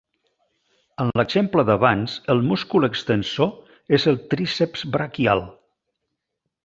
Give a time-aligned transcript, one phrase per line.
[1.03, 3.53] En l'exemple d'abans el múscul extensor
[3.99, 5.45] és el tríceps braquial.